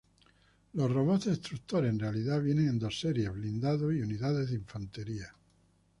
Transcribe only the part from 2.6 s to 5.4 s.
en dos series: blindados y unidades de infantería.